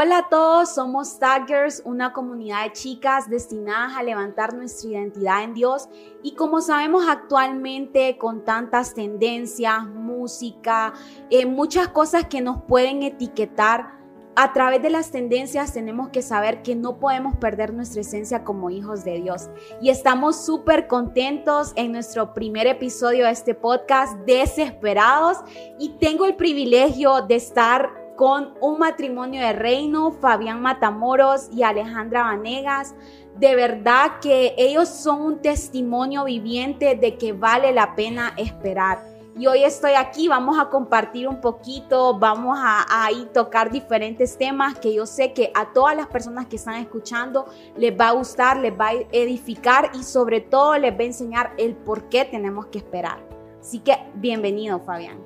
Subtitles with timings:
[0.00, 5.54] Hola a todos, somos Taggers, una comunidad de chicas destinadas a levantar nuestra identidad en
[5.54, 5.88] Dios
[6.22, 10.94] y como sabemos actualmente con tantas tendencias, música,
[11.30, 13.98] eh, muchas cosas que nos pueden etiquetar,
[14.36, 18.70] a través de las tendencias tenemos que saber que no podemos perder nuestra esencia como
[18.70, 19.50] hijos de Dios.
[19.82, 25.38] Y estamos súper contentos en nuestro primer episodio de este podcast, desesperados,
[25.80, 32.24] y tengo el privilegio de estar con un matrimonio de reino, Fabián Matamoros y Alejandra
[32.24, 32.96] Vanegas.
[33.36, 39.04] De verdad que ellos son un testimonio viviente de que vale la pena esperar.
[39.36, 44.76] Y hoy estoy aquí, vamos a compartir un poquito, vamos a, a tocar diferentes temas
[44.80, 48.56] que yo sé que a todas las personas que están escuchando les va a gustar,
[48.56, 52.66] les va a edificar y sobre todo les va a enseñar el por qué tenemos
[52.66, 53.20] que esperar.
[53.60, 55.20] Así que bienvenido, Fabián.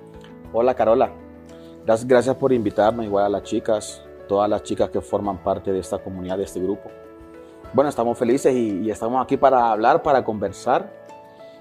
[0.52, 1.21] Hola, Carola.
[1.84, 5.80] Gracias, gracias por invitarme, igual a las chicas, todas las chicas que forman parte de
[5.80, 6.90] esta comunidad, de este grupo.
[7.72, 10.92] Bueno, estamos felices y, y estamos aquí para hablar, para conversar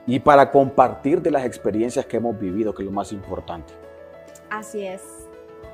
[0.06, 3.74] y para compartir de las experiencias que hemos vivido, que es lo más importante.
[4.50, 5.02] Así es.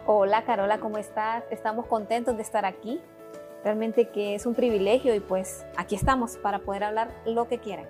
[0.06, 1.44] Hola Carola, ¿cómo estás?
[1.52, 3.02] Estamos contentos de estar aquí.
[3.64, 7.88] Realmente que es un privilegio y pues aquí estamos para poder hablar lo que quieran.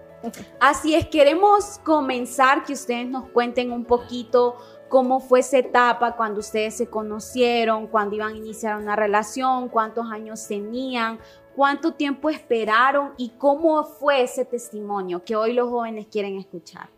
[0.59, 4.55] Así es, queremos comenzar que ustedes nos cuenten un poquito
[4.89, 10.09] cómo fue esa etapa cuando ustedes se conocieron, cuando iban a iniciar una relación, cuántos
[10.11, 11.19] años tenían,
[11.55, 16.89] cuánto tiempo esperaron y cómo fue ese testimonio que hoy los jóvenes quieren escuchar.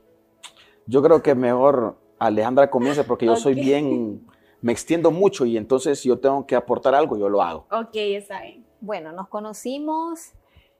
[0.85, 3.43] Yo creo que mejor Alejandra comience porque yo okay.
[3.43, 4.27] soy bien,
[4.61, 7.65] me extiendo mucho y entonces si yo tengo que aportar algo, yo lo hago.
[7.71, 8.65] Ok, está bien.
[8.81, 10.33] Bueno, nos conocimos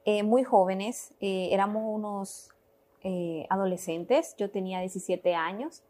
[0.06, 2.50] eh, muy jóvenes, eh, éramos unos
[3.04, 5.84] eh, adolescentes, yo tenía 17 años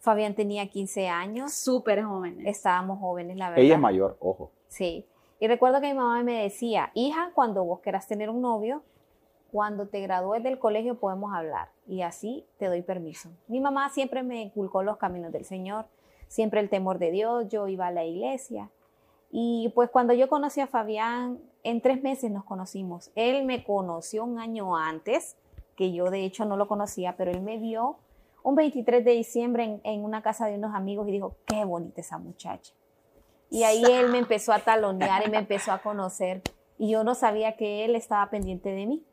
[0.00, 1.52] Fabián tenía 15 años.
[1.52, 2.46] Súper jóvenes.
[2.46, 3.64] Estábamos jóvenes, la verdad.
[3.64, 4.50] Ella es mayor, ojo.
[4.68, 5.06] Sí.
[5.38, 8.82] Y recuerdo que mi mamá me decía, hija, cuando vos quieras tener un novio,
[9.50, 13.30] cuando te gradúes del colegio podemos hablar y así te doy permiso.
[13.48, 15.86] Mi mamá siempre me inculcó los caminos del Señor,
[16.28, 18.70] siempre el temor de Dios, yo iba a la iglesia.
[19.30, 23.10] Y pues cuando yo conocí a Fabián, en tres meses nos conocimos.
[23.14, 25.36] Él me conoció un año antes,
[25.76, 27.96] que yo de hecho no lo conocía, pero él me vio
[28.42, 32.00] un 23 de diciembre en, en, una casa de unos amigos y dijo, qué bonita
[32.00, 32.72] esa muchacha.
[33.50, 36.42] Y ahí él me empezó a talonear y me empezó a conocer
[36.78, 39.04] y yo no sabía que él estaba pendiente de mí.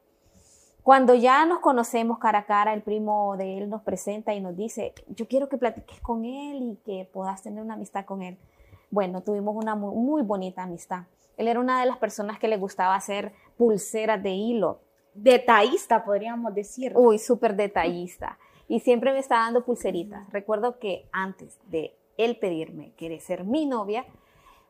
[0.83, 4.55] Cuando ya nos conocemos cara a cara, el primo de él nos presenta y nos
[4.55, 8.37] dice, yo quiero que platiques con él y que puedas tener una amistad con él.
[8.89, 11.03] Bueno, tuvimos una muy, muy bonita amistad.
[11.35, 14.79] Él era una de las personas que le gustaba hacer pulseras de hilo.
[15.13, 16.93] Detallista, podríamos decir.
[16.95, 20.29] Uy, súper detallista y siempre me estaba dando pulseritas.
[20.31, 24.05] Recuerdo que antes de él pedirme querer ser mi novia,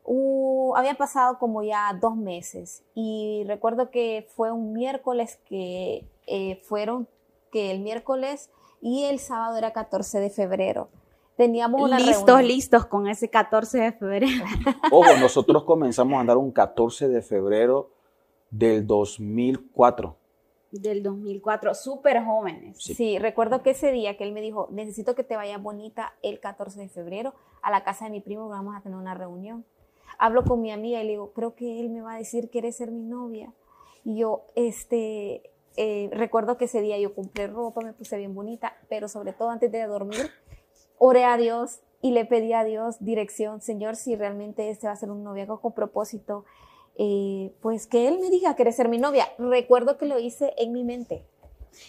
[0.06, 6.62] uh, había pasado como ya dos meses y recuerdo que fue un miércoles que eh,
[6.64, 7.08] fueron,
[7.52, 8.50] que el miércoles
[8.82, 10.90] y el sábado era 14 de febrero.
[11.36, 12.48] Teníamos una listos, reunión.
[12.48, 14.46] listos con ese 14 de febrero.
[14.92, 17.92] Ojo, nosotros comenzamos a andar un 14 de febrero
[18.50, 20.17] del 2004
[20.72, 22.78] del 2004, súper jóvenes.
[22.82, 22.94] Sí.
[22.94, 23.20] sí.
[23.20, 26.80] recuerdo que ese día que él me dijo, necesito que te vaya bonita el 14
[26.80, 29.66] de febrero a la casa de mi primo, vamos a tener una reunión.
[30.20, 32.78] Hablo con mi amiga y le digo, creo que él me va a decir, ¿quieres
[32.78, 33.54] ser mi novia?
[34.04, 38.78] Y yo, este, eh, recuerdo que ese día yo compré ropa, me puse bien bonita,
[38.90, 40.32] pero sobre todo antes de dormir,
[40.98, 44.96] oré a Dios y le pedí a Dios dirección, Señor, si realmente este va a
[44.96, 46.46] ser un noviazgo con propósito,
[46.98, 49.28] eh, pues que él me diga, ¿quieres ser mi novia?
[49.38, 51.26] Recuerdo que lo hice en mi mente.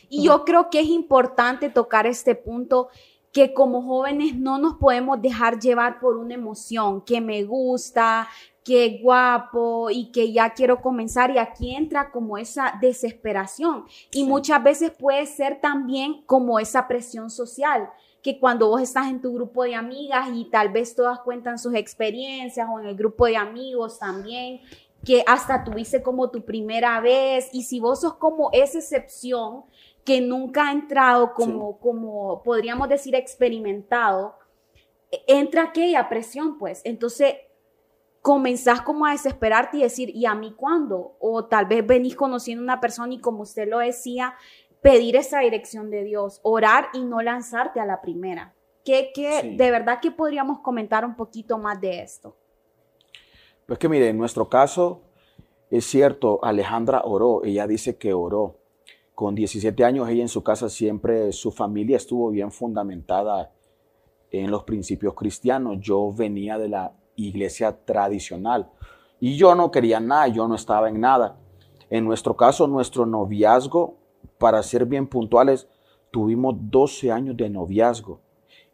[0.08, 2.88] Y yo creo que es importante tocar este punto
[3.32, 8.28] que como jóvenes no nos podemos dejar llevar por una emoción, que me gusta,
[8.64, 14.24] que guapo y que ya quiero comenzar y aquí entra como esa desesperación y sí.
[14.24, 17.88] muchas veces puede ser también como esa presión social
[18.22, 21.74] que cuando vos estás en tu grupo de amigas y tal vez todas cuentan sus
[21.74, 24.60] experiencias o en el grupo de amigos también
[25.08, 29.65] que hasta tuviste como tu primera vez y si vos sos como esa excepción
[30.04, 31.78] que nunca ha entrado como, sí.
[31.80, 34.34] como podríamos decir, experimentado,
[35.27, 36.83] entra aquella presión, pues.
[36.84, 37.36] Entonces,
[38.21, 41.16] comenzás como a desesperarte y decir, ¿y a mí cuándo?
[41.21, 44.34] O tal vez venís conociendo a una persona y como usted lo decía,
[44.83, 48.54] pedir esa dirección de Dios, orar y no lanzarte a la primera.
[48.84, 49.56] ¿Qué, qué sí.
[49.56, 52.36] de verdad que podríamos comentar un poquito más de esto?
[53.68, 55.03] Pues que mire, en nuestro caso,
[55.70, 58.56] es cierto, Alejandra oró, ella dice que oró.
[59.15, 63.53] Con 17 años ella en su casa siempre, su familia estuvo bien fundamentada
[64.30, 65.80] en los principios cristianos.
[65.82, 68.70] Yo venía de la iglesia tradicional.
[69.20, 71.36] Y yo no quería nada, yo no estaba en nada.
[71.91, 73.98] En nuestro caso, nuestro noviazgo,
[74.38, 75.68] para ser bien puntuales,
[76.10, 78.22] tuvimos 12 años de noviazgo.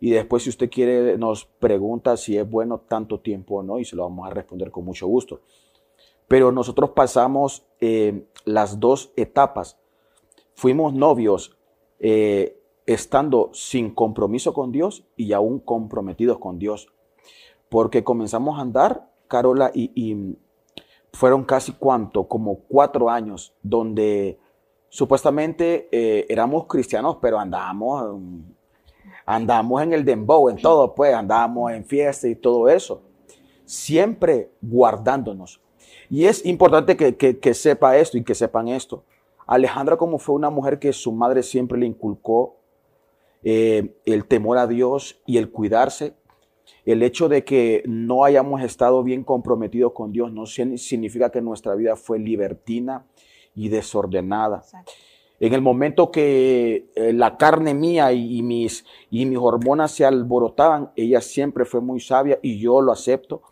[0.01, 3.85] Y después, si usted quiere, nos pregunta si es bueno tanto tiempo o no, y
[3.85, 5.41] se lo vamos a responder con mucho gusto.
[6.29, 9.79] Pero nosotros pasamos eh, las dos etapas.
[10.55, 11.57] Fuimos novios
[11.99, 16.89] eh, estando sin compromiso con Dios y aún comprometidos con Dios.
[17.69, 20.37] Porque comenzamos a andar, Carola, y,
[21.13, 24.37] fueron casi cuánto, como cuatro años, donde
[24.89, 28.21] supuestamente eh, éramos cristianos, pero andábamos,
[29.27, 33.03] andábamos en el dembow, en todo, pues andábamos en fiesta y todo eso.
[33.65, 35.61] Siempre guardándonos.
[36.11, 39.05] Y es importante que, que sepa esto y que sepan esto.
[39.47, 42.57] Alejandra como fue una mujer que su madre siempre le inculcó
[43.43, 46.15] eh, el temor a Dios y el cuidarse.
[46.87, 51.75] El hecho de que no hayamos estado bien comprometidos con Dios no significa que nuestra
[51.75, 53.07] vida fue libertina
[53.55, 54.63] y desordenada.
[55.41, 60.93] En el momento que eh, la carne mía y, mis, y mis hormonas se alborotaban,
[60.97, 63.43] ella siempre fue muy sabia y yo lo acepto.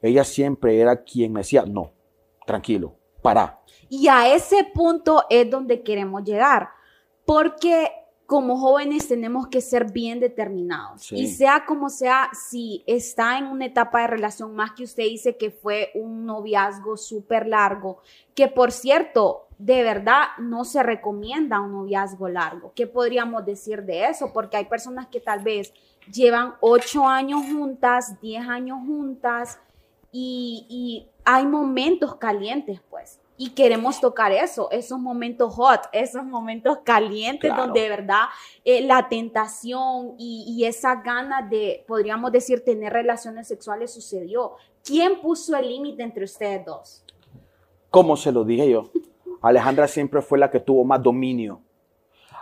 [0.00, 1.92] Ella siempre era quien me decía, no,
[2.46, 3.60] tranquilo, para.
[3.88, 6.68] Y a ese punto es donde queremos llegar,
[7.24, 7.90] porque
[8.26, 11.12] como jóvenes tenemos que ser bien determinados.
[11.12, 15.36] Y sea como sea, si está en una etapa de relación, más que usted dice
[15.36, 17.98] que fue un noviazgo súper largo,
[18.34, 22.72] que por cierto, de verdad no se recomienda un noviazgo largo.
[22.74, 24.32] ¿Qué podríamos decir de eso?
[24.32, 25.72] Porque hay personas que tal vez
[26.12, 29.58] llevan ocho años juntas, diez años juntas
[30.12, 36.78] y, y hay momentos calientes, pues y queremos tocar eso, esos momentos hot, esos momentos
[36.84, 38.26] calientes donde de verdad
[38.64, 44.52] eh, la tentación y, esa gana de, podríamos decir, tener relaciones sexuales sucedió.
[44.84, 47.04] ¿Quién puso el límite entre ustedes dos?
[47.90, 48.90] Como se lo dije yo,
[49.48, 51.60] Alejandra siempre fue la que tuvo más dominio.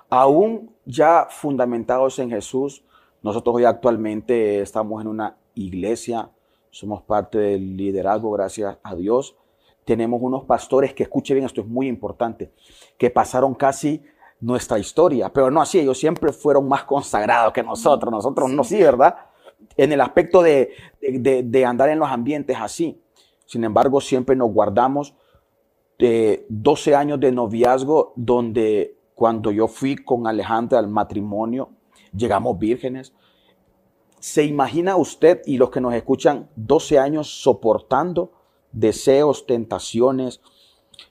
[0.08, 2.84] Aún ya fundamentados en Jesús,
[3.22, 6.30] nosotros hoy actualmente estamos en una iglesia,
[6.70, 9.36] somos parte del liderazgo, gracias a Dios
[9.84, 12.52] tenemos unos pastores que, escuchen bien, esto es muy importante,
[12.96, 14.02] que pasaron casi
[14.40, 18.82] nuestra historia, pero no así, ellos siempre fueron más consagrados que nosotros, nosotros no sí,
[18.82, 19.16] ¿verdad?
[19.76, 20.70] En el aspecto de,
[21.00, 23.00] de, andar en los ambientes así.
[23.46, 25.14] Sin embargo, siempre nos guardamos
[25.98, 31.70] de 12 años de noviazgo donde cuando yo fui con Alejandra al matrimonio,
[32.16, 33.12] llegamos vírgenes.
[34.18, 38.32] ¿Se imagina usted y los que nos escuchan 12 años soportando
[38.72, 40.40] deseos, tentaciones.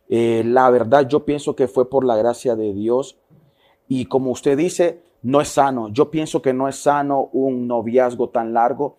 [0.09, 3.17] Eh, la verdad yo pienso que fue por la gracia de Dios
[3.87, 5.89] y como usted dice, no es sano.
[5.89, 8.97] Yo pienso que no es sano un noviazgo tan largo,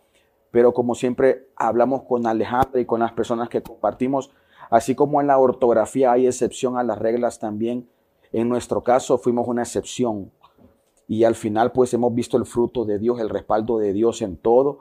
[0.50, 4.30] pero como siempre hablamos con Alejandra y con las personas que compartimos,
[4.70, 7.88] así como en la ortografía hay excepción a las reglas también,
[8.32, 10.30] en nuestro caso fuimos una excepción.
[11.08, 14.36] Y al final pues hemos visto el fruto de Dios, el respaldo de Dios en
[14.36, 14.80] todo.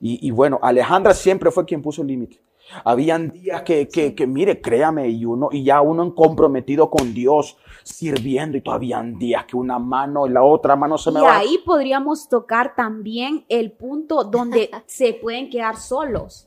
[0.00, 2.40] Y, y bueno, Alejandra siempre fue quien puso el límite.
[2.84, 7.56] Habían días que, que, que, mire, créame, y uno, y ya uno comprometido con Dios,
[7.84, 11.44] sirviendo, y todavía habían días que una mano y la otra mano se me va.
[11.44, 16.45] Y ahí podríamos tocar también el punto donde se pueden quedar solos.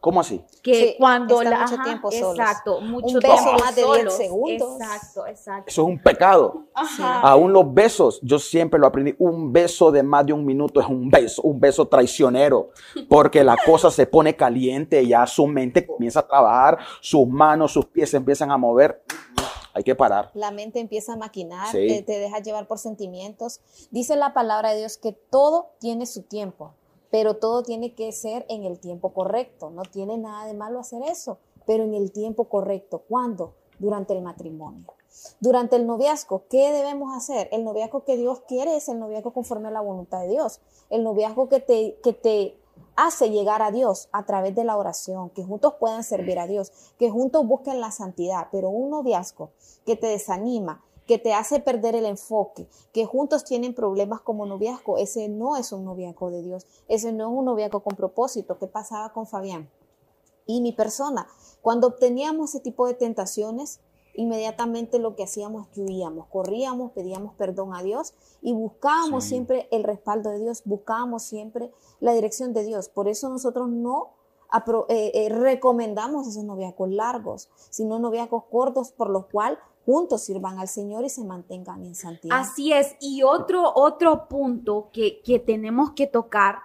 [0.00, 0.44] ¿Cómo así?
[0.62, 2.38] Que cuando la mucho tiempo solos.
[2.38, 4.80] Exacto, mucho un beso más de 10 segundos.
[4.80, 5.64] Exacto, exacto.
[5.68, 6.66] Eso es un pecado.
[7.00, 10.86] Aún los besos, yo siempre lo aprendí, un beso de más de un minuto es
[10.86, 12.70] un beso, un beso traicionero,
[13.08, 17.86] porque la cosa se pone caliente, ya su mente comienza a trabajar, sus manos, sus
[17.86, 19.02] pies se empiezan a mover.
[19.74, 20.30] Hay que parar.
[20.34, 23.60] La mente empieza a maquinar, te, te deja llevar por sentimientos.
[23.90, 26.74] Dice la palabra de Dios que todo tiene su tiempo
[27.10, 29.70] pero todo tiene que ser en el tiempo correcto.
[29.70, 33.02] No tiene nada de malo hacer eso, pero en el tiempo correcto.
[33.08, 33.54] ¿Cuándo?
[33.78, 34.84] Durante el matrimonio.
[35.40, 37.48] Durante el noviazgo, ¿qué debemos hacer?
[37.52, 40.60] El noviazgo que Dios quiere es el noviazgo conforme a la voluntad de Dios.
[40.90, 42.58] El noviazgo que te, que te
[42.96, 46.72] hace llegar a Dios a través de la oración, que juntos puedan servir a Dios,
[46.98, 49.50] que juntos busquen la santidad, pero un noviazgo
[49.86, 54.98] que te desanima, que te hace perder el enfoque, que juntos tienen problemas como noviazgo,
[54.98, 58.58] ese no es un noviazgo de Dios, ese no es un noviazgo con propósito.
[58.58, 59.70] ¿Qué pasaba con Fabián?
[60.44, 61.26] Y mi persona,
[61.62, 63.80] cuando obteníamos ese tipo de tentaciones,
[64.12, 68.12] inmediatamente lo que hacíamos es huíamos, corríamos, pedíamos perdón a Dios
[68.42, 72.90] y buscábamos siempre el respaldo de Dios, buscábamos siempre la dirección de Dios.
[72.90, 74.10] Por eso nosotros no
[74.88, 79.58] eh, eh, recomendamos esos noviazgos largos, sino noviazgos cortos por los cuales
[79.88, 82.40] juntos sirvan al Señor y se mantengan en santidad.
[82.40, 82.94] Así es.
[83.00, 86.56] Y otro, otro punto que, que tenemos que tocar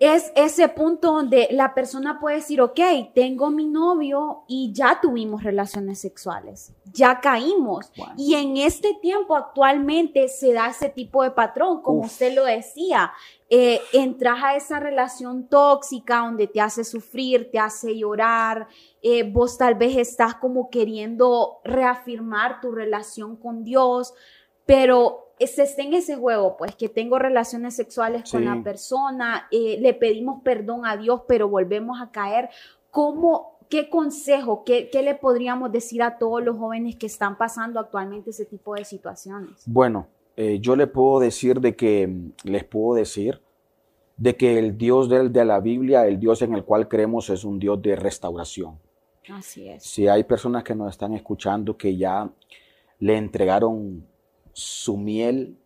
[0.00, 2.80] es ese punto donde la persona puede decir, ok,
[3.14, 7.92] tengo mi novio y ya tuvimos relaciones sexuales, ya caímos.
[8.16, 13.12] Y en este tiempo actualmente se da ese tipo de patrón, como usted lo decía.
[13.50, 18.68] Eh, entras a esa relación tóxica donde te hace sufrir, te hace llorar,
[19.02, 24.14] eh, vos tal vez estás como queriendo reafirmar tu relación con Dios,
[24.64, 29.78] pero se está en ese juego, pues que tengo relaciones sexuales con la persona, eh,
[29.80, 32.50] le pedimos perdón a Dios, pero volvemos a caer.
[32.90, 37.80] ¿Cómo, qué consejo, qué, qué, le podríamos decir a todos los jóvenes que están pasando
[37.80, 39.62] actualmente ese tipo de situaciones?
[39.66, 42.12] Bueno, eh, yo le puedo decir de que,
[42.44, 43.40] les puedo decir
[44.16, 47.44] de que el Dios de, de la Biblia, el Dios en el cual creemos es
[47.44, 48.78] un Dios de restauración.
[49.30, 49.84] Así es.
[49.84, 52.30] Si hay personas que nos están escuchando que ya
[52.98, 54.04] le entregaron
[54.52, 55.56] su miel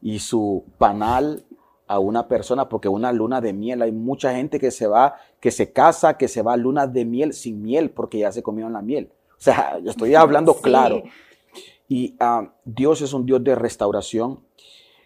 [0.00, 1.44] y su panal
[1.86, 5.50] a una persona, porque una luna de miel, hay mucha gente que se va, que
[5.50, 8.72] se casa, que se va a luna de miel sin miel, porque ya se comieron
[8.72, 9.10] la miel.
[9.30, 11.02] O sea, yo estoy hablando claro.
[11.88, 14.40] Y ah, Dios es un Dios de restauración.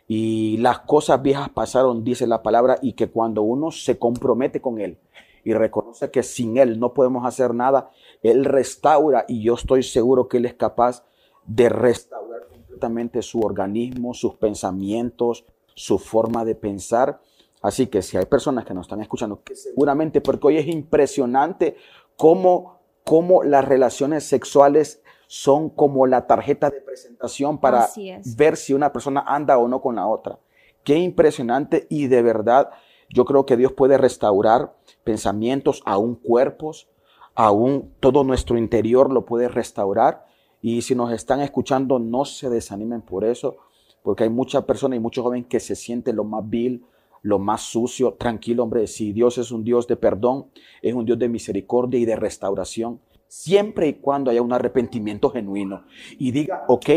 [0.09, 4.81] Y las cosas viejas pasaron, dice la palabra, y que cuando uno se compromete con
[4.81, 4.99] Él
[5.43, 7.91] y reconoce que sin Él no podemos hacer nada,
[8.23, 11.05] Él restaura y yo estoy seguro que Él es capaz
[11.47, 12.26] de restaurar
[13.23, 17.21] su organismo, sus pensamientos, su forma de pensar.
[17.63, 21.77] Así que si hay personas que nos están escuchando, que seguramente, porque hoy es impresionante
[22.17, 27.89] cómo, cómo las relaciones sexuales son como la tarjeta de presentación para
[28.37, 30.39] ver si una persona anda o no con la otra.
[30.85, 32.71] Qué impresionante y de verdad
[33.09, 36.89] yo creo que Dios puede restaurar pensamientos, aún cuerpos,
[37.35, 40.26] aún todo nuestro interior lo puede restaurar.
[40.63, 43.57] Y si nos están escuchando, no se desanimen por eso,
[44.03, 46.85] porque hay muchas personas y muchos jóvenes que se sienten lo más vil,
[47.23, 48.15] lo más sucio.
[48.15, 50.47] Tranquilo, hombre, si Dios es un Dios de perdón,
[50.83, 55.85] es un Dios de misericordia y de restauración, siempre y cuando haya un arrepentimiento genuino.
[56.19, 56.89] Y diga, ok,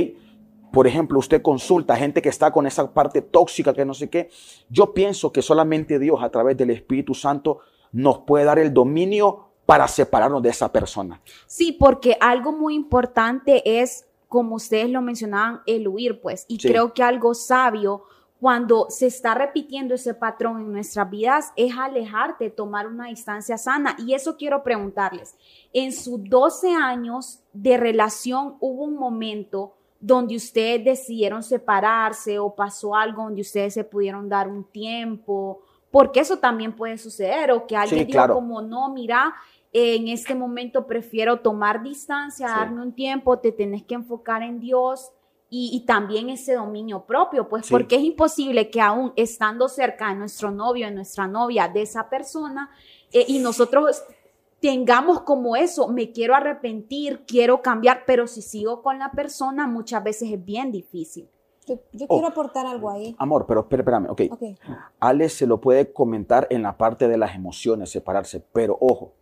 [0.72, 4.10] por ejemplo, usted consulta a gente que está con esa parte tóxica, que no sé
[4.10, 4.30] qué.
[4.70, 7.60] Yo pienso que solamente Dios a través del Espíritu Santo
[7.92, 11.22] nos puede dar el dominio para separarnos de esa persona.
[11.46, 16.44] Sí, porque algo muy importante es, como ustedes lo mencionaban, el huir, pues.
[16.48, 18.02] Y creo que algo sabio
[18.40, 23.96] cuando se está repitiendo ese patrón en nuestras vidas es alejarte, tomar una distancia sana.
[24.00, 25.36] Y eso quiero preguntarles.
[25.72, 32.96] En sus 12 años de relación hubo un momento donde ustedes decidieron separarse o pasó
[32.96, 35.62] algo donde ustedes se pudieron dar un tiempo,
[35.92, 39.34] porque eso también puede suceder, o que alguien diga como, no, mira,
[39.72, 45.12] en este momento prefiero tomar distancia, darme un tiempo, te tenés que enfocar en Dios
[45.52, 50.52] y, también ese dominio propio, pues porque es imposible que aún estando cerca de nuestro
[50.52, 52.70] novio, de nuestra novia, de esa persona,
[53.12, 54.04] eh, y nosotros
[54.60, 60.04] tengamos como eso, me quiero arrepentir, quiero cambiar, pero si sigo con la persona, muchas
[60.04, 61.28] veces es bien difícil.
[61.66, 62.28] Yo, quiero oh.
[62.28, 63.16] aportar algo ahí.
[63.18, 64.22] Amor, pero espérame, ok.
[64.32, 64.58] okay.
[65.00, 69.14] Alex se lo puede comentar en la parte de las emociones, separarse, pero ojo,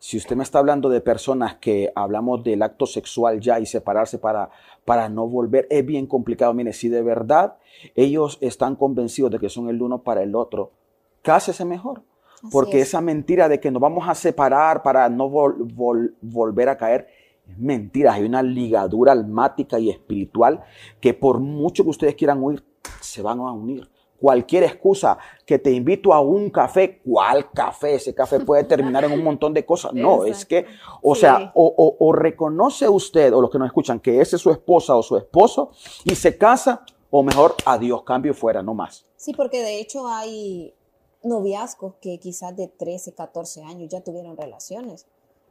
[0.00, 4.18] si usted me está hablando de personas que hablamos del acto sexual ya y separarse
[4.18, 4.48] para,
[4.86, 6.54] para no volver, es bien complicado.
[6.54, 7.58] Mire, si de verdad
[7.94, 10.72] ellos están convencidos de que son el uno para el otro,
[11.20, 12.02] cásese mejor.
[12.50, 17.08] porque esa mentira de que nos vamos a separar para no volver a caer,
[17.46, 18.14] es mentira.
[18.14, 20.64] Hay una ligadura almática y espiritual
[20.98, 22.64] que por mucho que ustedes quieran huir,
[23.02, 23.86] se van a unir
[24.20, 27.94] cualquier excusa, que te invito a un café, ¿cuál café?
[27.94, 29.92] Ese café puede terminar en un montón de cosas.
[29.94, 30.66] No, es que,
[31.02, 34.94] o sea, o, reconoce usted o los que nos escuchan que ese es su esposa
[34.94, 35.70] o su esposo
[36.04, 39.06] y se casa, o mejor, adiós, cambio fuera, no más.
[39.16, 40.74] Sí, porque de hecho hay
[41.22, 45.06] noviazgos que quizás de 13, 14 años ya tuvieron relaciones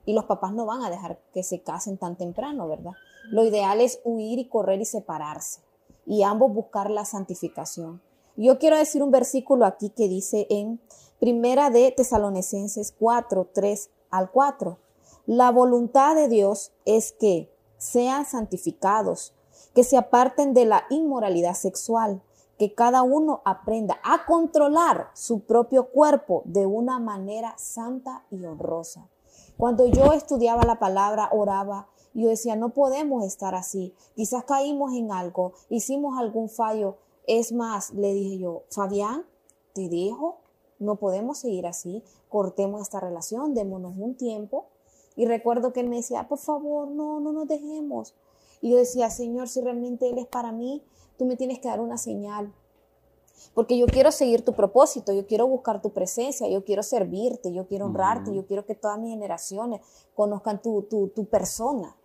[0.05, 2.93] y los papás no van a dejar que se casen tan temprano, ¿verdad?
[3.31, 5.61] Lo ideal es huir y correr y separarse
[6.05, 8.01] y ambos buscar la santificación.
[8.35, 10.79] Yo quiero decir un versículo aquí que dice en
[11.19, 14.77] Primera de Tesalonicenses 4, 3 al 4.
[15.25, 19.33] La voluntad de Dios es que sean santificados,
[19.73, 22.21] que se aparten de la inmoralidad sexual,
[22.57, 29.07] que cada uno aprenda a controlar su propio cuerpo de una manera santa y honrosa.
[29.57, 33.93] Cuando yo estudiaba la palabra, oraba, yo decía, no podemos estar así.
[34.15, 36.97] Quizás caímos en algo, hicimos algún fallo,
[37.29, 39.23] es más, le dije yo, Fabián,
[39.73, 40.39] te dejo,
[40.79, 44.65] no podemos seguir así, cortemos esta relación, démonos un tiempo.
[45.15, 48.15] Y recuerdo que él me decía, por favor, no, no nos dejemos.
[48.61, 50.83] Y yo decía, Señor, si realmente Él es para mí,
[51.17, 52.51] tú me tienes que dar una señal.
[53.53, 57.67] porque yo quiero seguir tu propósito, yo quiero buscar tu presencia, yo quiero servirte, yo
[57.67, 59.81] quiero honrarte, yo quiero que todas mis generaciones
[60.15, 61.95] conozcan tu, tu, tu persona.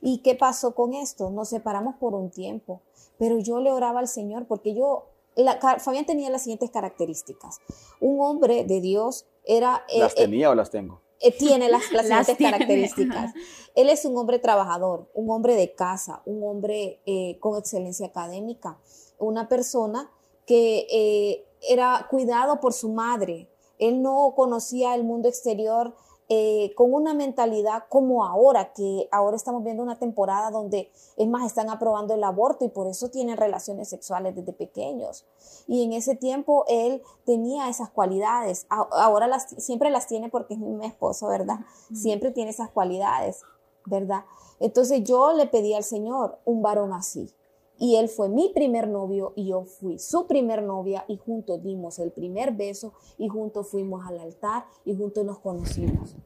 [0.00, 1.30] ¿Y qué pasó con esto?
[1.30, 2.82] Nos separamos por un tiempo,
[3.18, 5.06] pero yo le oraba al Señor porque yo,
[5.36, 7.58] la- Fabián tenía las siguientes características.
[8.00, 9.84] Un hombre de Dios era...
[9.88, 11.00] eh, ¿Las eh, tenía o las tengo?
[11.20, 12.52] eh, tiene las, las Las siguientes tiene.
[12.52, 13.34] características.
[13.74, 18.78] Él es un hombre trabajador, un hombre de casa, un hombre eh, con excelencia académica,
[19.18, 20.10] una persona
[20.46, 23.48] que eh, era cuidado por su madre.
[23.78, 25.94] Él no conocía el mundo exterior
[26.28, 31.44] eh, con una mentalidad como ahora, que ahora estamos viendo una temporada donde, es más,
[31.44, 35.26] están aprobando el aborto y por eso tienen relaciones sexuales desde pequeños.
[35.66, 38.66] Y en ese tiempo él tenía esas cualidades.
[38.70, 41.60] Ahora las, siempre las tiene porque es mi esposo, ¿verdad?
[41.92, 43.42] Siempre tiene esas cualidades,
[43.84, 44.24] ¿verdad?
[44.60, 47.34] Entonces yo le pedí al Señor un varón así.
[47.78, 51.98] Y él fue mi primer novio y yo fui su primer novia y juntos dimos
[51.98, 56.16] el primer beso y juntos fuimos al altar y juntos nos conocimos.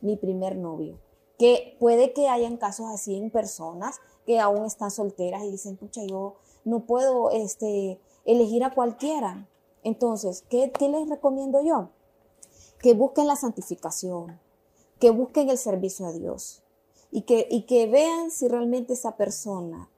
[0.00, 0.98] Mi primer novio.
[1.38, 6.02] Que puede que hayan casos así en personas que aún están solteras y dicen, pucha,
[6.04, 9.48] yo no puedo este, elegir a cualquiera.
[9.82, 11.90] Entonces, ¿qué, qué les recomiendo yo?
[12.80, 14.40] Que busquen la santificación,
[14.98, 16.62] que busquen el servicio a Dios
[17.10, 19.90] y que, y que vean si realmente esa persona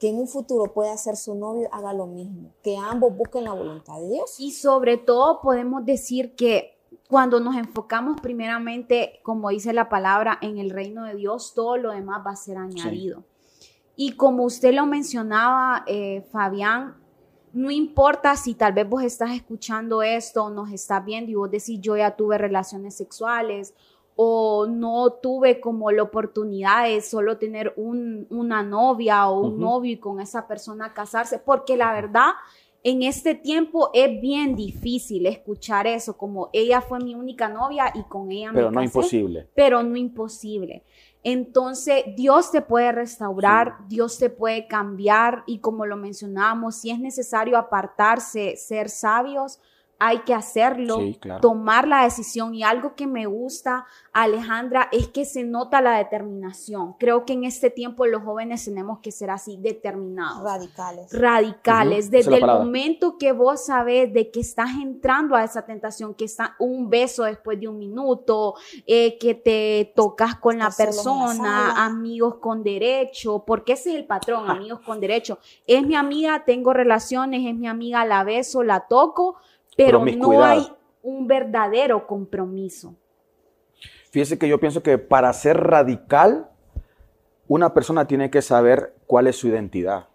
[0.00, 3.52] que en un futuro pueda ser su novio haga lo mismo, que ambos busquen la
[3.52, 4.40] voluntad de Dios.
[4.40, 10.56] Y sobre todo podemos decir que cuando nos enfocamos primeramente, como dice la palabra, en
[10.56, 13.24] el reino de Dios, todo lo demás va a ser añadido.
[13.94, 16.96] Y como usted lo mencionaba, eh, Fabián,
[17.52, 21.78] no importa si tal vez vos estás escuchando esto, nos estás viendo y vos decís
[21.80, 23.74] yo ya tuve relaciones sexuales
[24.22, 29.92] o no tuve como la oportunidad de solo tener un- una novia o un novio
[29.92, 32.32] y con esa persona casarse, porque la verdad
[32.82, 38.02] en este tiempo es bien difícil escuchar eso, como ella fue mi única novia y
[38.02, 39.48] con ella Pero me no casé, imposible.
[39.54, 40.82] pero no imposible.
[41.22, 46.98] Entonces, Dios te puede restaurar, Dios te puede cambiar y como lo mencionábamos, si es
[46.98, 49.60] necesario apartarse, ser sabios,
[50.02, 51.40] hay que hacerlo, Sí, claro.
[51.42, 52.54] tomar la decisión.
[52.54, 53.84] Y algo que me gusta,
[54.14, 56.94] Alejandra, es que se nota la determinación.
[56.98, 61.12] Creo que en este tiempo los jóvenes tenemos que ser así, determinados Radicales.
[61.12, 62.10] radicales.
[62.10, 62.64] Desde el palabra.
[62.64, 67.24] momento que vos sabes de que estás entrando a esa tentación, que está un beso
[67.24, 68.54] después de un minuto,
[68.86, 74.48] eh, que te tocas con la persona, amigos con derecho, porque ese es el patrón,
[74.50, 75.38] amigos con derecho.
[75.66, 79.36] Es mi amiga, tengo relaciones, es mi amiga, la beso, la toco,
[79.76, 80.66] pero no hay
[81.02, 82.94] un verdadero compromiso.
[84.10, 86.48] Fíjese que yo pienso que para ser radical,
[87.46, 90.08] una persona tiene que saber cuál es su identidad.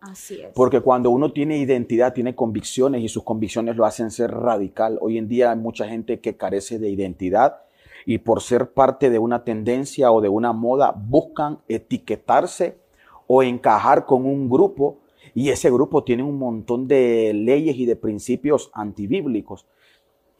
[0.00, 0.52] Así es.
[0.54, 4.98] Porque cuando uno tiene identidad, tiene convicciones y sus convicciones lo hacen ser radical.
[5.00, 7.62] Hoy en día hay mucha gente que carece de identidad
[8.04, 12.78] y por ser parte de una tendencia o de una moda buscan etiquetarse
[13.26, 14.98] o encajar con un grupo
[15.34, 19.66] y ese grupo tiene un montón de leyes y de principios antibíblicos.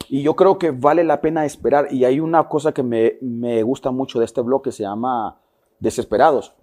[0.08, 1.88] Y yo creo que vale la pena esperar.
[1.90, 5.40] Y hay una cosa que me, me gusta mucho de este blog que se llama
[5.80, 6.54] Desesperados.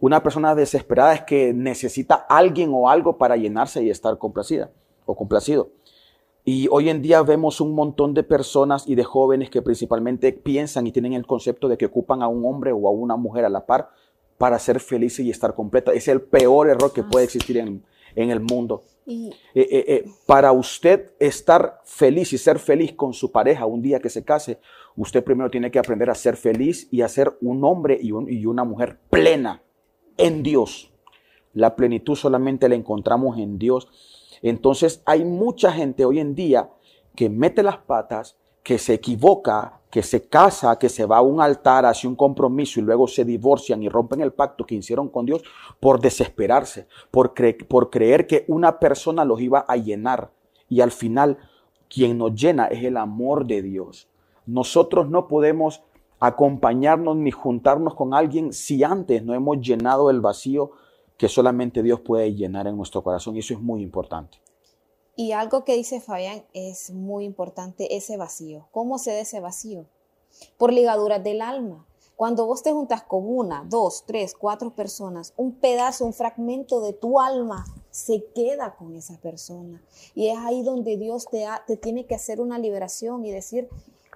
[0.00, 4.70] Una persona desesperada es que necesita alguien o algo para llenarse y estar complacida
[5.06, 5.70] o complacido.
[6.44, 10.86] Y hoy en día vemos un montón de personas y de jóvenes que principalmente piensan
[10.86, 13.48] y tienen el concepto de que ocupan a un hombre o a una mujer a
[13.48, 13.88] la par
[14.38, 15.92] para ser felices y estar completa.
[15.92, 17.84] Es el peor error que puede existir en,
[18.16, 18.82] en el mundo.
[19.06, 23.82] Y Eh, eh, eh, para usted estar feliz y ser feliz con su pareja un
[23.82, 24.58] día que se case,
[24.96, 28.30] usted primero tiene que aprender a ser feliz y a ser un hombre y, un-
[28.32, 29.62] y una mujer plena
[30.16, 30.90] en Dios.
[31.52, 33.88] La plenitud solamente la encontramos en Dios.
[34.42, 36.70] Entonces hay mucha gente hoy en día
[37.14, 41.40] que mete las patas, que se equivoca, que se casa, que se va a un
[41.40, 45.24] altar, hace un compromiso y luego se divorcian y rompen el pacto que hicieron con
[45.24, 45.44] Dios
[45.78, 47.32] por desesperarse, por,
[47.68, 50.32] por creer que una persona los iba a llenar.
[50.68, 51.38] Y al final,
[51.88, 54.08] quien nos llena es el amor de Dios.
[54.46, 55.84] Nosotros no podemos
[56.18, 60.72] acompañarnos ni juntarnos con alguien si antes no hemos llenado el vacío
[61.16, 63.36] que solamente Dios puede llenar en nuestro corazón.
[63.36, 64.38] Y eso es muy importante.
[65.16, 68.66] Y algo que dice Fabián es muy importante, ese vacío.
[68.72, 69.86] ¿Cómo se da ese vacío?
[70.58, 71.86] Por ligaduras del alma.
[72.16, 76.92] Cuando vos te juntas con una, dos, tres, cuatro personas, un pedazo, un fragmento de
[76.92, 79.82] tu alma se queda con esa persona.
[80.14, 83.68] Y es ahí donde Dios te, ha- te tiene que hacer una liberación y decir,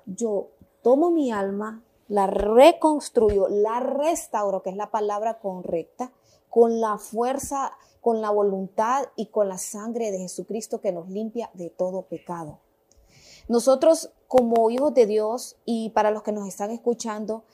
[0.06, 0.48] yo
[0.82, 6.12] tomo mi alma, la reconstruyó, la restauró, que es la palabra correcta,
[6.50, 11.50] con la fuerza, con la voluntad y con la sangre de Jesucristo que nos limpia
[11.54, 12.60] de todo pecado.
[13.48, 17.44] Nosotros como hijos de Dios y para los que nos están escuchando,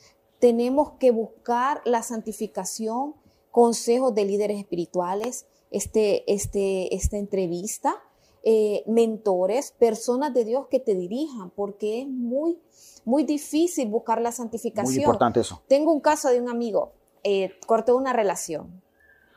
[0.40, 3.14] tenemos que buscar la santificación,
[3.50, 7.94] consejos de líderes espirituales, este, este, esta entrevista,
[8.42, 12.58] eh, mentores, personas de Dios que te dirijan, porque es muy,
[13.04, 14.96] muy difícil buscar la santificación.
[14.96, 15.62] Muy importante eso.
[15.68, 18.82] Tengo un caso de un amigo, eh, cortó una relación.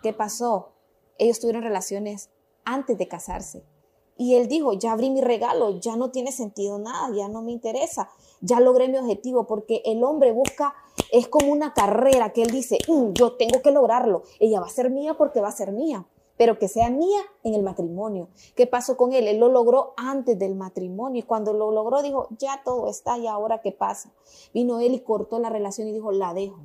[0.04, 0.74] ¿Qué pasó?
[1.18, 2.30] Ellos tuvieron relaciones
[2.66, 3.64] antes de casarse.
[4.18, 7.52] Y él dijo, ya abrí mi regalo, ya no tiene sentido nada, ya no me
[7.52, 8.10] interesa,
[8.42, 10.74] ya logré mi objetivo, porque el hombre busca,
[11.12, 14.72] es como una carrera que él dice, mm, yo tengo que lograrlo, ella va a
[14.72, 18.30] ser mía porque va a ser mía pero que sea mía en el matrimonio.
[18.56, 19.28] ¿Qué pasó con él?
[19.28, 23.28] Él lo logró antes del matrimonio y cuando lo logró dijo, ya todo está y
[23.28, 24.14] ahora qué pasa.
[24.54, 26.60] Vino él y cortó la relación y dijo, la dejo.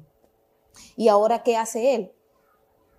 [0.97, 2.13] ¿Y ahora qué hace él?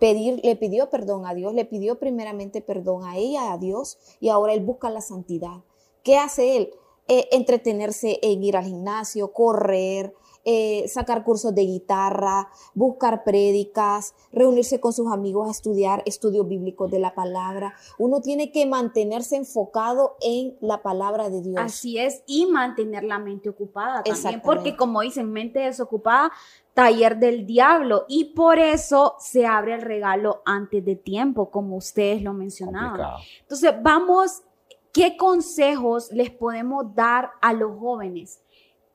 [0.04, 4.28] Pedir, le pidió perdón a Dios, le pidió primeramente perdón a ella, a Dios, y
[4.28, 5.64] ahora él busca la santidad.
[6.04, 6.72] ¿Qué hace él?
[7.08, 10.14] Eh, entretenerse en ir al gimnasio, correr,
[10.46, 16.92] eh, sacar cursos de guitarra, buscar prédicas, reunirse con sus amigos a estudiar estudios bíblicos
[16.92, 17.74] de la palabra.
[17.98, 21.56] Uno tiene que mantenerse enfocado en la palabra de Dios.
[21.60, 26.34] Así es, y mantener la mente ocupada también, porque como dicen, mente desocupada,
[26.74, 32.22] taller del diablo, y por eso se abre el regalo antes de tiempo, como ustedes
[32.22, 33.18] lo mencionaban.
[33.42, 34.44] Entonces, vamos,
[34.92, 38.44] ¿qué consejos les podemos dar a los jóvenes?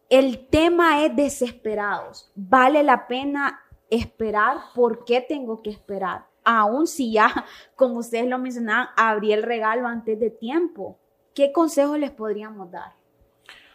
[0.09, 2.33] El tema es desesperados.
[2.35, 3.61] ¿Vale la pena
[3.91, 4.57] esperar?
[4.75, 6.27] ¿Por qué tengo que esperar?
[6.45, 7.45] Aún si ya,
[7.77, 10.97] como ustedes lo mencionaban, abrí el regalo antes de tiempo.
[11.35, 12.95] ¿Qué consejos les podríamos dar?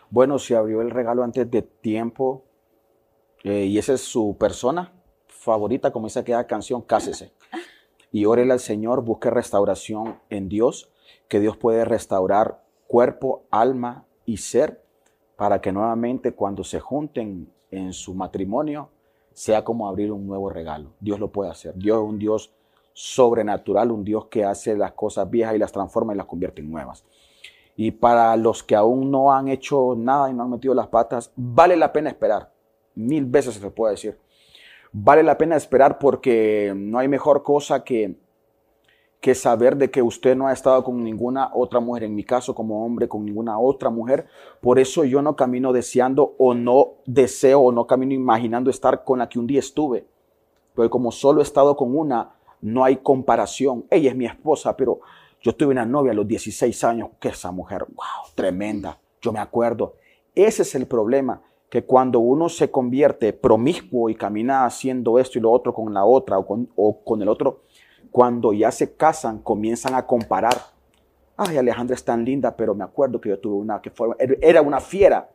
[0.09, 2.43] Bueno, si abrió el regalo antes de tiempo
[3.43, 4.93] eh, y esa es su persona
[5.27, 7.33] favorita, como dice aquella canción, cásese.
[8.11, 10.89] Y órele al Señor, busque restauración en Dios,
[11.27, 14.83] que Dios puede restaurar cuerpo, alma y ser
[15.35, 18.89] para que nuevamente cuando se junten en su matrimonio
[19.33, 20.91] sea como abrir un nuevo regalo.
[20.99, 21.73] Dios lo puede hacer.
[21.75, 22.53] Dios es un Dios
[22.93, 26.71] sobrenatural, un Dios que hace las cosas viejas y las transforma y las convierte en
[26.71, 27.03] nuevas.
[27.75, 31.31] Y para los que aún no han hecho nada y no han metido las patas,
[31.35, 32.52] vale la pena esperar.
[32.95, 34.17] Mil veces se le puede decir.
[34.91, 38.15] Vale la pena esperar porque no hay mejor cosa que
[39.23, 42.53] que saber de que usted no ha estado con ninguna otra mujer, en mi caso
[42.53, 44.27] como hombre, con ninguna otra mujer.
[44.59, 49.19] Por eso yo no camino deseando o no deseo o no camino imaginando estar con
[49.19, 50.05] la que un día estuve.
[50.75, 53.85] Porque como solo he estado con una, no hay comparación.
[53.89, 54.99] Ella es mi esposa, pero
[55.39, 58.99] yo tuve una novia a los 16 años, que esa mujer, wow, tremenda.
[59.21, 59.95] Yo me acuerdo.
[60.35, 61.41] Ese es el problema,
[61.73, 66.05] que cuando uno se convierte promiscuo y camina haciendo esto y lo otro con la
[66.05, 67.61] otra o con, o con el otro,
[68.11, 70.55] cuando ya se casan, comienzan a comparar.
[71.35, 74.37] Ay, Alejandra es tan linda, pero me acuerdo que yo tuve una que fue, er,
[74.39, 75.27] era una fiera.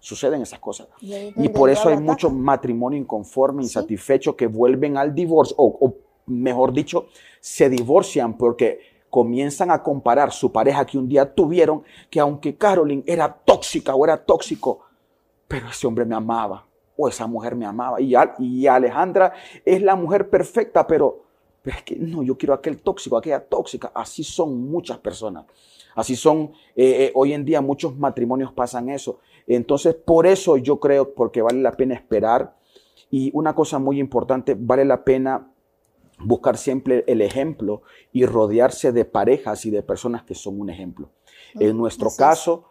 [0.00, 0.88] Suceden esas cosas.
[1.00, 5.94] Y, por eso hay mucho matrimonio inconforme, insatisfecho, que vuelven al divorcio, o,
[6.26, 7.06] mejor dicho,
[7.38, 13.04] se divorcian porque comienzan a comparar su pareja que un día tuvieron, que aunque Carolyn
[13.06, 14.86] era tóxica o era tóxico,
[15.52, 19.34] pero ese hombre me amaba, o esa mujer me amaba, y, y Alejandra
[19.66, 21.24] es la mujer perfecta, pero
[21.60, 23.92] pero es que no, yo quiero aquel tóxico, aquella tóxica.
[23.94, 25.44] Así son muchas personas.
[25.94, 29.20] Así son, eh, eh, hoy en día muchos matrimonios pasan eso.
[29.46, 32.56] Entonces, por eso yo creo, porque vale la pena esperar.
[33.10, 35.52] Y una cosa muy importante, vale la pena
[36.18, 41.10] buscar siempre el ejemplo y rodearse de parejas y de personas que son un ejemplo.
[41.54, 42.64] En nuestro caso,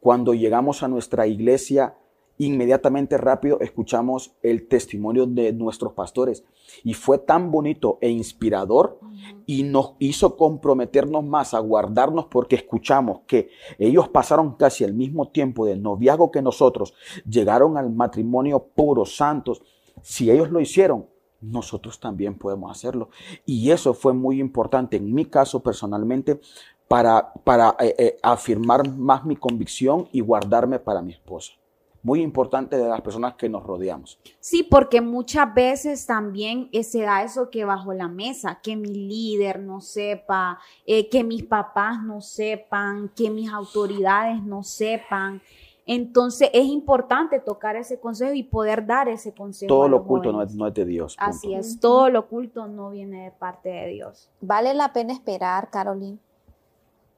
[0.00, 1.96] cuando llegamos a nuestra iglesia,
[2.38, 6.44] inmediatamente rápido escuchamos el testimonio de nuestros pastores
[6.84, 9.00] y fue tan bonito e inspirador
[9.46, 15.28] y nos hizo comprometernos más a guardarnos porque escuchamos que ellos pasaron casi el mismo
[15.28, 16.94] tiempo de noviazgo que nosotros,
[17.28, 19.62] llegaron al matrimonio puros, santos.
[20.02, 21.06] Si ellos lo hicieron,
[21.40, 23.10] nosotros también podemos hacerlo.
[23.44, 26.40] Y eso fue muy importante en mi caso personalmente
[26.86, 31.57] para, para eh, eh, afirmar más mi convicción y guardarme para mi esposa
[32.02, 34.18] muy importante de las personas que nos rodeamos.
[34.40, 38.94] Sí, porque muchas veces también eh, se da eso que bajo la mesa, que mi
[38.94, 45.42] líder no sepa, eh, que mis papás no sepan, que mis autoridades no sepan.
[45.86, 49.68] Entonces es importante tocar ese consejo y poder dar ese consejo.
[49.68, 51.16] Todo lo oculto no es, no es, de Dios.
[51.18, 54.28] Así es, todo lo oculto no viene de parte de Dios.
[54.42, 56.20] Vale la pena esperar, Carolyn,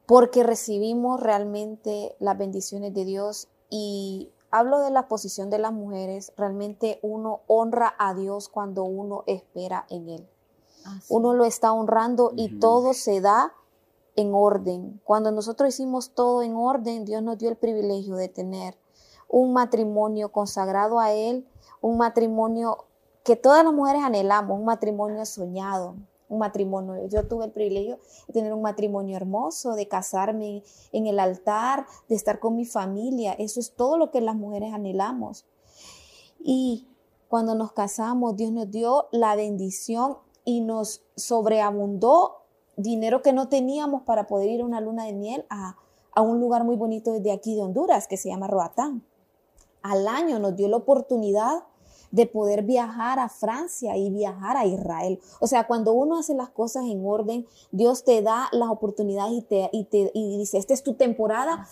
[0.06, 6.32] porque recibimos realmente las bendiciones de Dios y hablo de la posición de las mujeres,
[6.36, 10.28] realmente uno honra a Dios cuando uno espera en Él.
[11.08, 13.52] Uno lo está honrando y todo se da
[14.16, 15.00] en orden.
[15.04, 18.76] Cuando nosotros hicimos todo en orden, Dios nos dio el privilegio de tener
[19.28, 21.46] un matrimonio consagrado a Él,
[21.80, 22.86] un matrimonio
[23.22, 25.94] que todas las mujeres anhelamos, un matrimonio soñado,
[26.30, 27.06] un matrimonio.
[27.08, 30.62] Yo tuve el privilegio de tener un matrimonio hermoso, de casarme
[30.92, 33.34] en el altar, de estar con mi familia.
[33.34, 35.44] Eso es todo lo que las mujeres anhelamos.
[36.38, 36.86] Y
[37.28, 42.38] cuando nos casamos, Dios nos dio la bendición y nos sobreabundó
[42.76, 45.76] dinero que no teníamos para poder ir a una luna de miel a,
[46.14, 49.04] a un lugar muy bonito desde aquí de Honduras que se llama Roatán.
[49.82, 51.64] Al año nos dio la oportunidad
[52.10, 55.20] de poder viajar a Francia y viajar a Israel.
[55.40, 59.42] O sea, cuando uno hace las cosas en orden, Dios te da las oportunidades y
[59.42, 61.66] te, y te y dice, esta es tu temporada,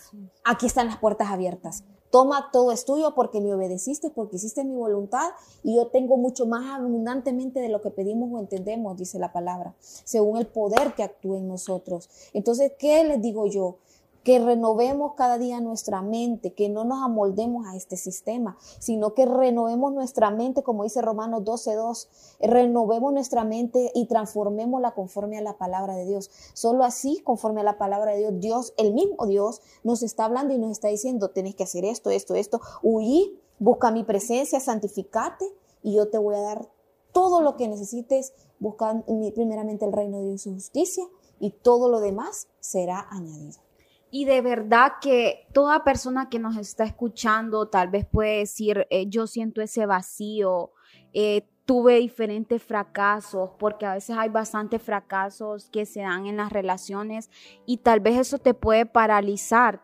[0.44, 1.84] aquí están las puertas abiertas.
[2.10, 5.28] Toma todo es tuyo porque me obedeciste, porque hiciste mi voluntad
[5.62, 9.74] y yo tengo mucho más abundantemente de lo que pedimos o entendemos, dice la palabra,
[9.80, 12.08] según el poder que actúe en nosotros.
[12.32, 13.76] Entonces, ¿qué les digo yo?
[14.24, 19.26] Que renovemos cada día nuestra mente, que no nos amoldemos a este sistema, sino que
[19.26, 22.08] renovemos nuestra mente, como dice Romanos 12.2,
[22.40, 26.30] renovemos nuestra mente y transformémosla conforme a la palabra de Dios.
[26.52, 30.54] Solo así, conforme a la palabra de Dios, Dios, el mismo Dios, nos está hablando
[30.54, 35.44] y nos está diciendo, tienes que hacer esto, esto, esto, huí, busca mi presencia, santificate
[35.82, 36.68] y yo te voy a dar
[37.12, 39.02] todo lo que necesites, busca
[39.34, 41.04] primeramente el reino de Dios y su justicia
[41.40, 43.67] y todo lo demás será añadido.
[44.10, 49.06] Y de verdad que toda persona que nos está escuchando tal vez puede decir, eh,
[49.08, 50.72] yo siento ese vacío,
[51.12, 56.50] eh, tuve diferentes fracasos, porque a veces hay bastantes fracasos que se dan en las
[56.50, 57.28] relaciones
[57.66, 59.82] y tal vez eso te puede paralizar.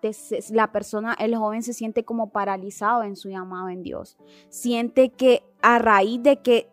[0.51, 4.17] la persona, el joven se siente como paralizado en su llamado en Dios.
[4.49, 6.71] Siente que a raíz de que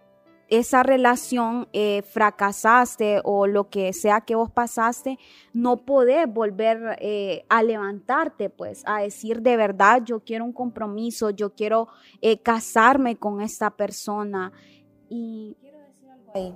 [0.52, 5.18] esa relación eh, fracasaste o lo que sea que vos pasaste,
[5.54, 11.30] no podés volver eh, a levantarte, pues, a decir de verdad, yo quiero un compromiso,
[11.30, 11.88] yo quiero
[12.22, 14.52] eh, casarme con esta persona.
[15.08, 16.56] Y quiero decir algo ahí.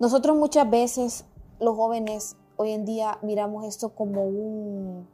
[0.00, 1.26] Nosotros muchas veces,
[1.60, 5.06] los jóvenes, hoy en día miramos esto como un,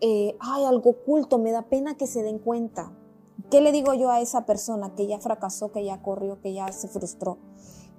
[0.00, 2.90] ay, algo oculto, me da pena que se den cuenta.
[3.50, 6.72] ¿Qué le digo yo a esa persona que ya fracasó, que ya corrió, que ya
[6.72, 7.38] se frustró?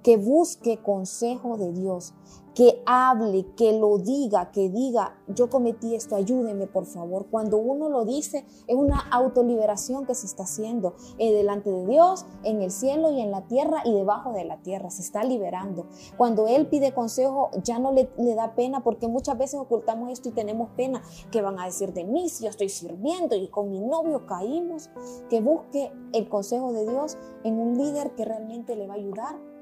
[0.02, 2.14] Que busque consejo de Dios,
[2.58, 7.26] que hable, que lo diga, que diga, yo cometí esto, ayúdeme por favor.
[7.30, 12.26] Cuando uno lo dice, es una autoliberación que se está haciendo eh, delante de Dios,
[12.42, 15.86] en el cielo y en la tierra y debajo de la tierra, se está liberando.
[16.16, 20.28] Cuando Él pide consejo, ya no le, le da pena porque muchas veces ocultamos esto
[20.30, 21.00] y tenemos pena.
[21.30, 24.90] que van a decir de mí si yo estoy sirviendo y con mi novio caímos?
[25.30, 29.57] Que busque el consejo de Dios en un líder que realmente le va a ayudar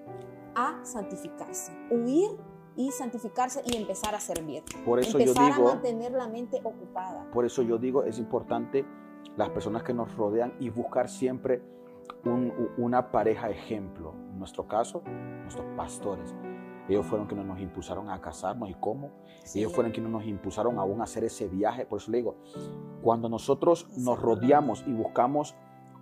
[0.57, 2.31] a santificarse, huir
[2.77, 4.65] y santificarse y empezar a servir.
[4.85, 7.31] Por eso empezar yo digo, a mantener la mente ocupada.
[7.31, 8.85] Por eso yo digo, es importante
[9.37, 11.63] las personas que nos rodean y buscar siempre
[12.77, 14.15] una pareja ejemplo.
[14.31, 15.03] En nuestro caso,
[15.43, 16.35] nuestros pastores.
[16.89, 19.11] Ellos fueron quienes nos impulsaron a casarnos y cómo.
[19.55, 21.85] Ellos fueron quienes nos impulsaron aún a hacer ese viaje.
[21.85, 22.37] Por eso le digo,
[23.03, 25.57] cuando nosotros nos rodeamos y buscamos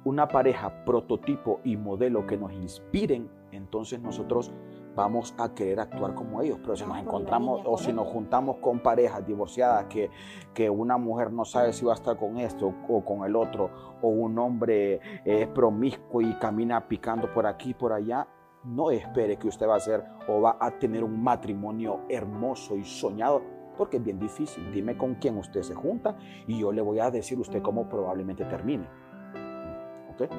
[0.04, 4.52] una pareja prototipo y modelo que nos inspiren, entonces nosotros
[4.94, 6.58] vamos a querer actuar como ellos.
[6.62, 10.10] Pero si nos encontramos o si nos juntamos con parejas divorciadas que,
[10.52, 13.70] que una mujer no sabe si va a estar con esto o con el otro,
[14.02, 18.26] o un hombre es promiscuo y camina picando por aquí y por allá,
[18.64, 22.84] no espere que usted va a ser o va a tener un matrimonio hermoso y
[22.84, 23.42] soñado,
[23.76, 24.72] porque es bien difícil.
[24.72, 28.44] Dime con quién usted se junta y yo le voy a decir usted cómo probablemente
[28.44, 28.86] termine.
[30.12, 30.30] ¿Ok?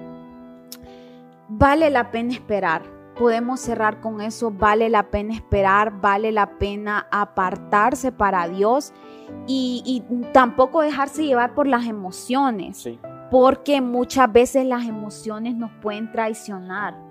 [1.48, 4.52] Vale la pena esperar podemos cerrar con eso.
[4.52, 8.94] Vale la pena esperar, vale la pena apartarse para Dios
[9.48, 12.88] y, tampoco dejarse llevar por las emociones,
[13.32, 17.04] porque muchas veces las emociones nos pueden traicionar.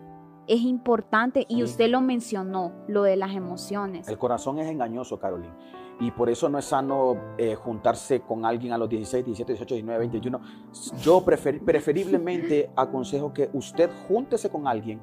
[0.47, 4.09] Es importante y usted lo mencionó, lo de las emociones.
[4.09, 5.57] El corazón es engañoso, Carolina.
[6.01, 9.75] Y por eso no es sano eh, juntarse con alguien a los 16, 17, 18,
[9.75, 10.41] 19, 21.
[11.01, 15.01] Yo preferiblemente aconsejo que usted júntese con alguien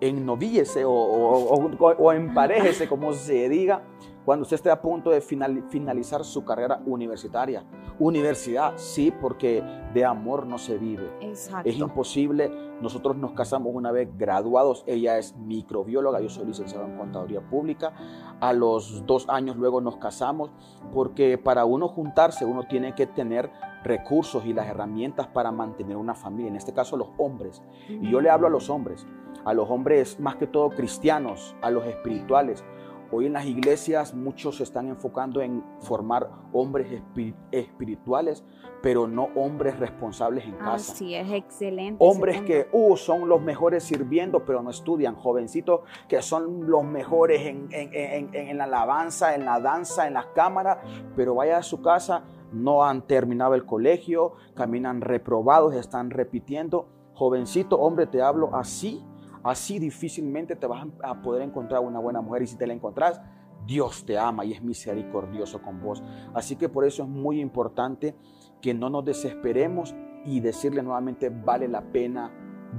[0.00, 3.82] ennovíese o, o, o, emparejese, como se diga,
[4.24, 7.64] cuando usted esté a punto de finalizar su carrera universitaria.
[7.98, 11.10] Universidad, sí, porque de amor no se vive.
[11.20, 11.68] Exacto.
[11.68, 12.50] Es imposible.
[12.80, 14.84] Nosotros nos casamos una vez graduados.
[14.86, 17.92] Ella es microbióloga, yo soy licenciado en contaduría pública.
[18.40, 20.50] A los dos años luego nos casamos
[20.94, 23.50] porque para uno juntarse uno tiene que tener
[23.82, 27.62] recursos y las herramientas para mantener una familia, en este caso los hombres.
[27.88, 29.06] Y yo le hablo a los hombres,
[29.44, 32.64] a los hombres más que todo cristianos, a los espirituales.
[33.12, 37.02] Hoy en las iglesias muchos se están enfocando en formar hombres
[37.50, 38.44] espirituales,
[38.82, 40.92] pero no hombres responsables en casa.
[40.92, 41.96] Así es, excelente.
[41.98, 45.16] Hombres que uh, son los mejores sirviendo, pero no estudian.
[45.16, 50.78] Jovencitos que son los mejores en, en la alabanza, en la danza, en las cámaras,
[51.16, 52.22] pero vaya a su casa,
[52.52, 56.86] no han terminado el colegio, caminan reprobados, están repitiendo.
[57.14, 59.04] Jovencito, hombre, te hablo así
[59.42, 63.20] Así difícilmente te vas a poder encontrar una buena mujer y si te la encontrás,
[63.66, 66.02] Dios te ama y es misericordioso con vos.
[66.34, 68.14] Así que por eso es muy importante
[68.60, 72.30] que no nos desesperemos y decirle nuevamente, vale la pena,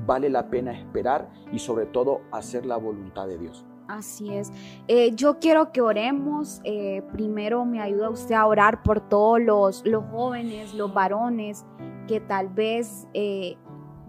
[0.05, 3.65] vale la pena esperar y sobre todo hacer la voluntad de Dios.
[3.87, 4.53] Así es.
[4.87, 6.61] Eh, yo quiero que oremos.
[6.63, 11.65] Eh, primero me ayuda usted a orar por todos los, jóvenes, los varones
[12.07, 13.57] que tal vez eh,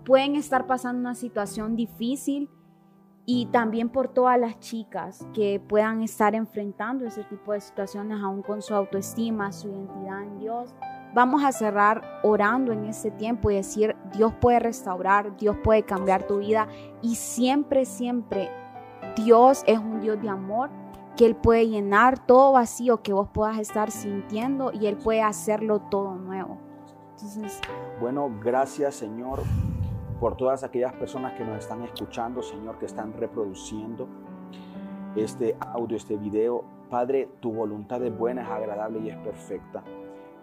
[0.05, 2.49] pueden estar pasando una situación difícil
[3.25, 8.43] y también por todas las chicas que puedan estar enfrentando ese tipo de situaciones aún
[8.43, 10.75] con su autoestima, su identidad en Dios.
[11.15, 16.27] Vamos a cerrar orando en este tiempo y decir, Dios puede restaurar, Dios puede cambiar
[16.27, 16.67] tu vida
[17.01, 18.51] y siempre, siempre
[19.17, 20.71] Dios es un Dios de amor
[21.17, 25.81] que Él puede llenar todo vacío que vos puedas estar sintiendo y Él puede hacerlo
[25.81, 26.59] todo nuevo.
[27.11, 27.61] Entonces,
[28.01, 29.43] bueno, gracias Señor
[30.23, 34.07] por todas aquellas personas que nos están escuchando, Señor, que están reproduciendo
[35.17, 36.63] este audio, este video.
[36.89, 39.83] Padre, tu voluntad es buena, es agradable y es perfecta.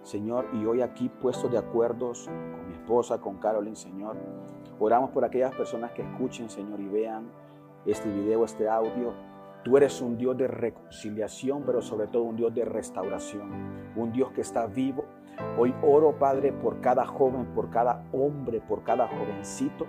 [0.04, 4.18] Señor, y hoy aquí puesto de acuerdo con mi esposa, con Carolyn, Señor,
[4.82, 7.32] oramos por aquellas personas que escuchen, Señor, y vean
[7.86, 9.13] este video, este audio.
[9.63, 14.30] Tú eres un Dios de reconciliación, pero sobre todo un Dios de restauración, un Dios
[14.34, 15.06] que está vivo
[15.58, 19.86] Hoy oro, Padre, por cada joven, por cada hombre, por cada jovencito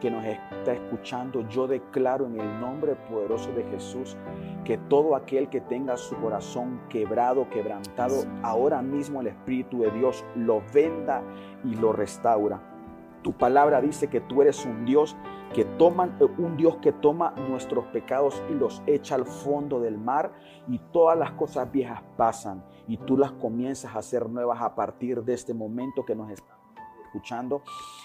[0.00, 1.48] que nos está escuchando.
[1.48, 4.16] Yo declaro en el nombre poderoso de Jesús
[4.64, 10.24] que todo aquel que tenga su corazón quebrado, quebrantado, ahora mismo el Espíritu de Dios
[10.36, 11.22] lo venda
[11.64, 12.77] y lo restaura.
[13.22, 15.16] Tu palabra dice que tú eres un Dios
[15.54, 20.32] que toma, un Dios que toma nuestros pecados y los echa al fondo del mar
[20.68, 25.22] y todas las cosas viejas pasan y tú las comienzas a hacer nuevas a partir
[25.22, 26.56] de este momento que nos están
[27.04, 27.62] escuchando.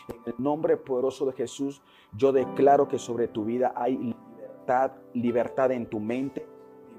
[0.08, 1.82] En el nombre poderoso de Jesús,
[2.14, 6.48] yo declaro que sobre tu vida hay libertad, libertad en tu mente,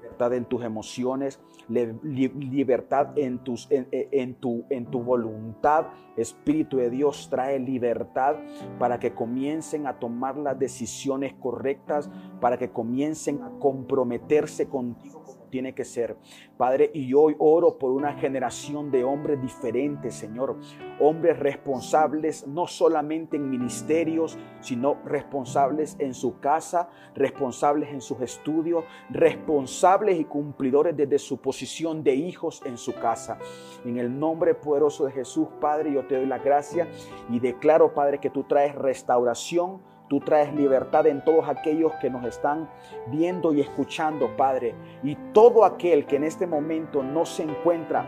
[0.05, 5.87] libertad en tus emociones, libertad en, tus, en, tu, en tu voluntad.
[6.15, 8.37] Espíritu de Dios trae libertad
[8.79, 15.73] para que comiencen a tomar las decisiones correctas, para que comiencen a comprometerse contigo tiene
[15.73, 16.17] que ser.
[16.57, 20.57] Padre, y hoy oro por una generación de hombres diferentes, Señor.
[20.99, 28.85] Hombres responsables no solamente en ministerios, sino responsables en su casa, responsables en sus estudios,
[29.09, 33.37] responsables y cumplidores desde su posición de hijos en su casa.
[33.83, 36.87] En el nombre poderoso de Jesús, Padre, yo te doy la gracia
[37.29, 42.25] y declaro, Padre, que tú traes restauración Tú traes libertad en todos aquellos que nos
[42.25, 42.69] están
[43.07, 44.75] viendo y escuchando, Padre.
[45.03, 48.05] Y todo aquel que en este momento no se encuentra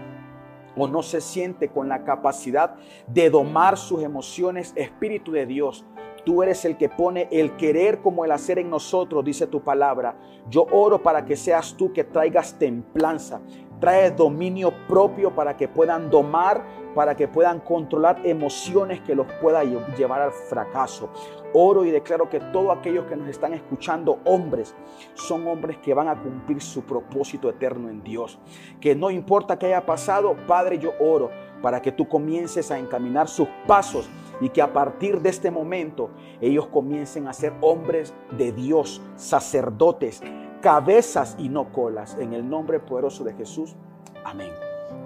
[0.75, 2.75] o no se siente con la capacidad
[3.07, 5.85] de domar sus emociones, Espíritu de Dios,
[6.27, 10.17] Tú eres el que pone el querer como el hacer en nosotros, dice tu palabra.
[10.49, 13.39] Yo oro para que seas tú que traigas templanza,
[13.79, 16.63] trae dominio propio para que puedan domar,
[16.95, 21.09] para que puedan controlar emociones que los pueda llevar al fracaso.
[21.53, 24.75] Oro y declaro que todos aquellos que nos están escuchando, hombres,
[25.13, 28.39] son hombres que van a cumplir su propósito eterno en Dios.
[28.81, 31.29] Que no importa qué haya pasado, Padre, yo oro
[31.61, 34.09] para que tú comiences a encaminar sus pasos
[34.39, 36.09] y que a partir de este momento
[36.41, 40.21] ellos comiencen a ser hombres de Dios, sacerdotes,
[40.61, 42.15] cabezas y no colas.
[42.19, 43.75] En el nombre poderoso de Jesús.
[44.23, 44.51] Amén.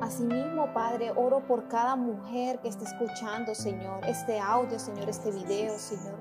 [0.02, 5.78] Asimismo, Padre, oro por cada mujer que esté escuchando, Señor, este audio, Señor, este video,
[5.78, 6.18] Señor.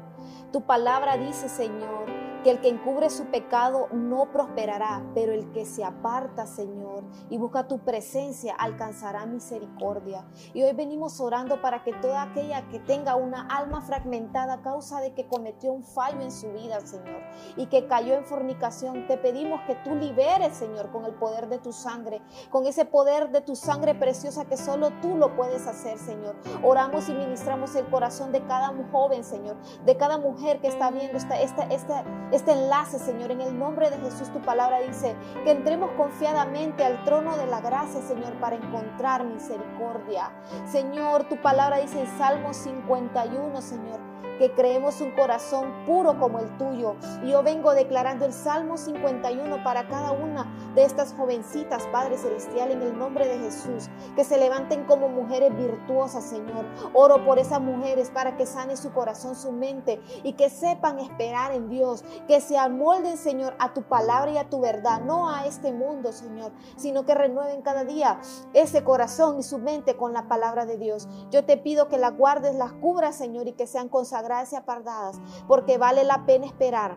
[0.53, 2.07] Tu palabra dice, Señor,
[2.43, 7.39] que el que encubre su pecado no prosperará, pero el que se aparta, Señor, y
[7.39, 10.27] busca tu presencia, alcanzará misericordia.
[10.55, 15.01] Y hoy venimos orando para que toda aquella que tenga una alma fragmentada a causa
[15.01, 17.23] de que cometió un fallo en su vida, Señor,
[17.57, 21.59] y que cayó en fornicación, te pedimos que tú liberes, Señor, con el poder de
[21.59, 25.99] tu sangre, con ese poder de tu sangre preciosa que solo tú lo puedes hacer,
[25.99, 26.37] Señor.
[26.63, 31.17] Oramos y ministramos el corazón de cada joven, Señor, de cada mujer que está viendo
[31.17, 33.31] esta, esta, esta este enlace, Señor.
[33.31, 35.15] En el nombre de Jesús, tu palabra dice
[35.45, 40.31] que entremos confiadamente al trono de la gracia, Señor, para encontrar misericordia.
[40.67, 46.57] Señor, tu palabra dice en Salmo 51, Señor que creemos un corazón puro como el
[46.57, 46.97] tuyo.
[47.23, 52.71] Y yo vengo declarando el Salmo 51 para cada una de estas jovencitas, Padre Celestial,
[52.71, 56.65] en el nombre de Jesús, que se levanten como mujeres virtuosas, Señor.
[56.95, 61.53] Oro por esas mujeres para que sane su corazón, su mente y que sepan esperar
[61.53, 65.47] en Dios, que se amolden, Señor, a tu palabra y a tu verdad, no a
[65.47, 68.21] este mundo, Señor, sino que renueven cada día
[68.55, 71.09] ese corazón y su mente con la palabra de Dios.
[71.31, 75.21] Yo te pido que las guardes, las cubras, Señor, y que sean consagradas gracias apartadas,
[75.47, 76.97] porque vale la pena esperar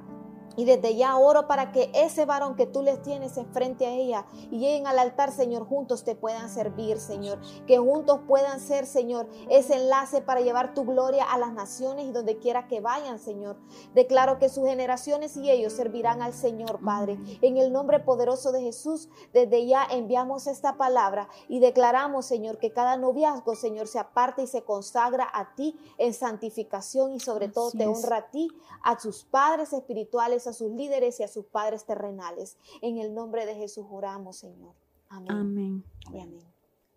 [0.55, 4.25] y desde ya oro para que ese varón que tú les tienes enfrente a ella
[4.51, 7.39] y lleguen al altar, Señor, juntos te puedan servir, Señor.
[7.67, 12.11] Que juntos puedan ser, Señor, ese enlace para llevar tu gloria a las naciones y
[12.11, 13.57] donde quiera que vayan, Señor.
[13.93, 17.17] Declaro que sus generaciones y ellos servirán al Señor, Padre.
[17.41, 22.71] En el nombre poderoso de Jesús, desde ya enviamos esta palabra y declaramos, Señor, que
[22.71, 27.71] cada noviazgo, Señor, se aparte y se consagra a ti en santificación y sobre todo
[27.71, 28.49] te honra a ti,
[28.83, 32.57] a sus padres espirituales a sus líderes y a sus padres terrenales.
[32.81, 34.73] En el nombre de Jesús oramos, Señor.
[35.09, 35.83] Amén.
[36.07, 36.39] Amén.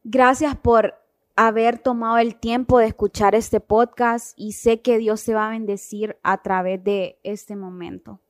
[0.04, 0.94] Gracias por
[1.36, 5.50] haber tomado el tiempo de escuchar este podcast y sé que Dios se va a
[5.50, 8.20] bendecir a través de este momento.